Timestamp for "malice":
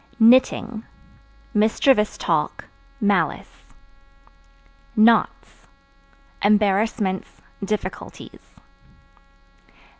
2.99-3.61